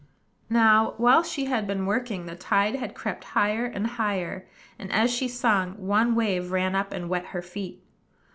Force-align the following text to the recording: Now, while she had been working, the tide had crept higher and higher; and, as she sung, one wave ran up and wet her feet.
Now, 0.49 0.95
while 0.97 1.21
she 1.21 1.45
had 1.45 1.67
been 1.67 1.85
working, 1.85 2.25
the 2.25 2.35
tide 2.35 2.73
had 2.73 2.95
crept 2.95 3.23
higher 3.37 3.65
and 3.65 3.85
higher; 3.85 4.47
and, 4.79 4.91
as 4.91 5.11
she 5.13 5.27
sung, 5.27 5.73
one 5.73 6.15
wave 6.15 6.51
ran 6.51 6.73
up 6.73 6.91
and 6.91 7.07
wet 7.07 7.27
her 7.27 7.41
feet. 7.43 7.83